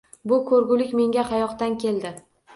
[0.29, 2.15] Bu ko‘rgulik menga qayoqdan keldi?